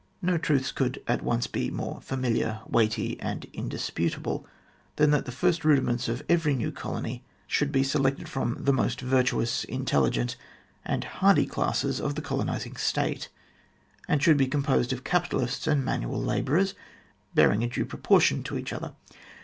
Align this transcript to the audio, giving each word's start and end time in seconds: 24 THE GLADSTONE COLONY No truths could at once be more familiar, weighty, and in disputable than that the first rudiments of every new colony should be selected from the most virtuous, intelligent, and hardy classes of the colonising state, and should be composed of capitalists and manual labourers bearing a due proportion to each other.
24 0.21 0.23
THE 0.23 0.23
GLADSTONE 0.23 0.33
COLONY 0.33 0.35
No 0.35 0.45
truths 0.47 0.71
could 0.71 1.03
at 1.07 1.21
once 1.23 1.45
be 1.45 1.69
more 1.69 2.01
familiar, 2.01 2.61
weighty, 2.67 3.19
and 3.19 3.45
in 3.53 3.69
disputable 3.69 4.47
than 4.95 5.11
that 5.11 5.25
the 5.25 5.31
first 5.31 5.63
rudiments 5.63 6.09
of 6.09 6.23
every 6.27 6.55
new 6.55 6.71
colony 6.71 7.23
should 7.45 7.71
be 7.71 7.83
selected 7.83 8.27
from 8.27 8.57
the 8.61 8.73
most 8.73 8.99
virtuous, 8.99 9.63
intelligent, 9.65 10.35
and 10.83 11.03
hardy 11.03 11.45
classes 11.45 12.01
of 12.01 12.15
the 12.15 12.21
colonising 12.23 12.77
state, 12.77 13.29
and 14.07 14.23
should 14.23 14.37
be 14.37 14.47
composed 14.47 14.91
of 14.91 15.03
capitalists 15.03 15.67
and 15.67 15.85
manual 15.85 16.19
labourers 16.19 16.73
bearing 17.35 17.63
a 17.63 17.67
due 17.67 17.85
proportion 17.85 18.41
to 18.41 18.57
each 18.57 18.73
other. 18.73 18.93